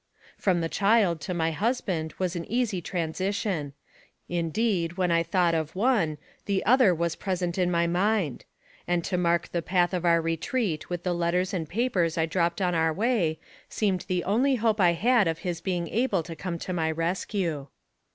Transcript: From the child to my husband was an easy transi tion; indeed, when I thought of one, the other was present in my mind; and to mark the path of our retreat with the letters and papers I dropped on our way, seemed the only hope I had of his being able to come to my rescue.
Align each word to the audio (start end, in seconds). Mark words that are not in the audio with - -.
From 0.35 0.61
the 0.61 0.67
child 0.67 1.21
to 1.21 1.33
my 1.35 1.51
husband 1.51 2.15
was 2.17 2.35
an 2.35 2.43
easy 2.45 2.81
transi 2.81 3.31
tion; 3.35 3.73
indeed, 4.27 4.93
when 4.93 5.11
I 5.11 5.21
thought 5.21 5.53
of 5.53 5.75
one, 5.75 6.17
the 6.47 6.65
other 6.65 6.91
was 6.95 7.15
present 7.15 7.55
in 7.59 7.69
my 7.69 7.85
mind; 7.85 8.43
and 8.87 9.03
to 9.03 9.15
mark 9.15 9.49
the 9.49 9.61
path 9.61 9.93
of 9.93 10.03
our 10.03 10.19
retreat 10.19 10.89
with 10.89 11.03
the 11.03 11.13
letters 11.13 11.53
and 11.53 11.69
papers 11.69 12.17
I 12.17 12.25
dropped 12.25 12.63
on 12.63 12.73
our 12.73 12.91
way, 12.91 13.37
seemed 13.69 14.05
the 14.07 14.23
only 14.23 14.55
hope 14.55 14.81
I 14.81 14.93
had 14.93 15.27
of 15.27 15.37
his 15.45 15.61
being 15.61 15.87
able 15.89 16.23
to 16.23 16.35
come 16.35 16.57
to 16.57 16.73
my 16.73 16.89
rescue. 16.89 17.67